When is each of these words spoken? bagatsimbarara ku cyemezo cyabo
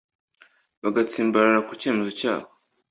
bagatsimbarara 0.83 1.59
ku 1.67 1.71
cyemezo 1.81 2.11
cyabo 2.19 2.47